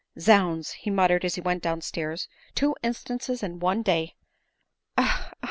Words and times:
"Zounds!" 0.19 0.75
mut 0.87 1.09
terred 1.11 1.21
he 1.21 1.25
as 1.27 1.35
he 1.35 1.41
went 1.41 1.61
down 1.61 1.79
stairs," 1.81 2.27
two 2.55 2.75
instances 2.81 3.43
in 3.43 3.59
one 3.59 3.83
day! 3.83 4.15
Ah, 4.97 5.27
ah 5.31 5.33